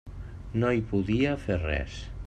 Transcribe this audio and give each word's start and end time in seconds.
No 0.63 0.71
hi 0.77 0.81
podia 0.93 1.37
fer 1.47 1.61
res. 1.67 2.05